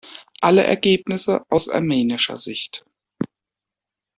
Alle 0.39 0.63
Ergebnisse 0.63 1.45
aus 1.49 1.69
Armenischer 1.69 2.39
Sicht. 2.39 2.83